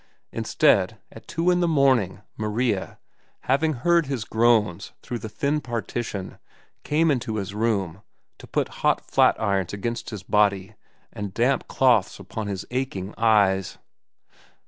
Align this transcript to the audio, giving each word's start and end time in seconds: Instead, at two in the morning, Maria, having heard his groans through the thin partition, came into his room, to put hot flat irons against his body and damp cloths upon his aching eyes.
Instead, 0.31 0.97
at 1.11 1.27
two 1.27 1.51
in 1.51 1.59
the 1.59 1.67
morning, 1.67 2.23
Maria, 2.35 2.97
having 3.41 3.73
heard 3.73 4.07
his 4.07 4.25
groans 4.25 4.93
through 5.03 5.19
the 5.19 5.29
thin 5.29 5.61
partition, 5.61 6.39
came 6.83 7.11
into 7.11 7.35
his 7.35 7.53
room, 7.53 8.01
to 8.39 8.47
put 8.47 8.67
hot 8.81 8.99
flat 9.05 9.39
irons 9.39 9.73
against 9.73 10.09
his 10.09 10.23
body 10.23 10.73
and 11.13 11.35
damp 11.35 11.67
cloths 11.67 12.17
upon 12.19 12.47
his 12.47 12.65
aching 12.71 13.13
eyes. 13.15 13.77